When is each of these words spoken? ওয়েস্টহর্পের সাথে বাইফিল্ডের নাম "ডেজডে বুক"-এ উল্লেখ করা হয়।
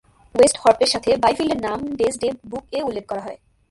ওয়েস্টহর্পের 0.35 0.89
সাথে 0.89 1.09
বাইফিল্ডের 1.17 1.59
নাম 1.61 1.79
"ডেজডে 1.95 2.29
বুক"-এ 2.49 2.79
উল্লেখ 2.83 3.05
করা 3.07 3.21
হয়। 3.21 3.37